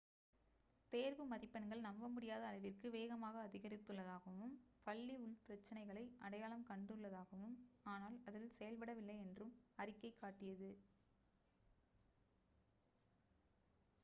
தேர்வு 0.93 1.23
மதிப்பெண்கள் 1.25 1.79
நம்ப 1.79 2.07
முடியாத 2.07 2.43
அளவிற்கு 2.45 2.87
வேகமாக 2.89 3.35
அதிகரித்துள்ளதாகவும் 3.41 4.55
பள்ளி 4.87 5.15
உள்பிரச்சனைகளை 5.17 6.05
அடையாளம் 6.19 6.65
கண்டுள்ளதாகவும் 6.69 7.55
ஆனால் 7.85 8.17
அதில் 8.25 8.55
செயல்படவில்லை 8.57 9.17
என்றும் 9.25 9.53
அறிக்கை 9.75 10.11
காட்டியது 10.15 10.71